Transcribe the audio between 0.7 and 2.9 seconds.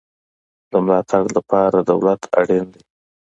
د ملاتړ لپاره دولت اړین دی